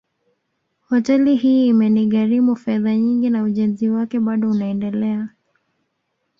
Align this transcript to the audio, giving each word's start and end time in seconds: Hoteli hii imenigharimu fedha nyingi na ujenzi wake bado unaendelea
Hoteli 0.89 1.35
hii 1.35 1.67
imenigharimu 1.67 2.55
fedha 2.55 2.95
nyingi 2.95 3.29
na 3.29 3.43
ujenzi 3.43 3.89
wake 3.89 4.19
bado 4.19 4.49
unaendelea 4.51 5.29